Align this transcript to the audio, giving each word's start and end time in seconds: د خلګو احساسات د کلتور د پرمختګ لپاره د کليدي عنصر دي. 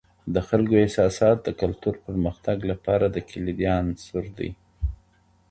د 0.33 0.35
خلګو 0.47 0.75
احساسات 0.81 1.37
د 1.43 1.49
کلتور 1.61 1.93
د 1.97 2.03
پرمختګ 2.07 2.57
لپاره 2.71 3.05
د 3.09 3.17
کليدي 3.29 3.67
عنصر 3.77 4.23
دي. 4.37 4.49